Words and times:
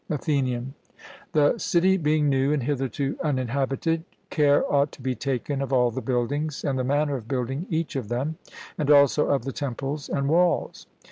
ATHENIAN: 0.09 0.73
The 1.33 1.59
city 1.59 1.95
being 1.95 2.27
new 2.27 2.51
and 2.51 2.63
hitherto 2.63 3.15
uninhabited, 3.23 4.03
care 4.31 4.63
ought 4.67 4.91
to 4.93 5.01
be 5.03 5.13
taken 5.13 5.61
of 5.61 5.71
all 5.71 5.91
the 5.91 6.01
buildings, 6.01 6.63
and 6.63 6.79
the 6.79 6.83
manner 6.83 7.17
of 7.17 7.27
building 7.27 7.67
each 7.69 7.95
of 7.95 8.09
them, 8.09 8.39
and 8.79 8.89
also 8.89 9.27
of 9.27 9.45
the 9.45 9.51
temples 9.53 10.09
and 10.09 10.27
walls. 10.27 10.87